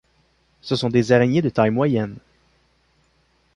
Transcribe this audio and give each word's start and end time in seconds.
Ce 0.61 0.75
sont 0.75 0.89
des 0.89 1.11
araignées 1.11 1.43
de 1.43 1.49
taille 1.49 1.69
moyenne. 1.69 2.17